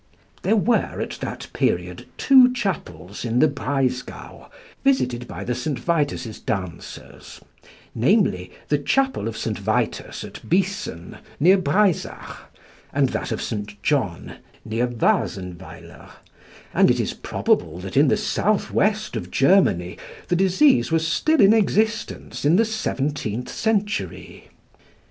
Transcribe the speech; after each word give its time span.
There 0.41 0.55
were 0.55 0.99
at 0.99 1.19
that 1.21 1.45
period 1.53 2.07
two 2.17 2.51
chapels 2.53 3.23
in 3.23 3.37
the 3.37 3.47
Breisgau 3.47 4.49
visited 4.83 5.27
by 5.27 5.43
the 5.43 5.53
St. 5.53 5.77
Vitus's 5.77 6.39
dancers; 6.39 7.39
namely, 7.93 8.51
the 8.69 8.79
Chapel 8.79 9.27
of 9.27 9.37
St. 9.37 9.59
Vitus 9.59 10.23
at 10.23 10.41
Biessen, 10.49 11.19
near 11.39 11.55
Breisach, 11.59 12.35
and 12.91 13.09
that 13.09 13.31
of 13.31 13.43
St. 13.43 13.75
John, 13.83 14.37
near 14.65 14.87
Wasenweiler; 14.87 16.09
and 16.73 16.89
it 16.89 16.99
is 16.99 17.13
probable 17.13 17.77
that 17.77 17.95
in 17.95 18.07
the 18.07 18.17
south 18.17 18.71
west 18.71 19.15
of 19.15 19.29
Germany 19.29 19.99
the 20.29 20.35
disease 20.35 20.91
was 20.91 21.05
still 21.05 21.39
in 21.39 21.53
existence 21.53 22.43
in 22.43 22.55
the 22.55 22.65
seventeenth 22.65 23.49
century. 23.49 24.47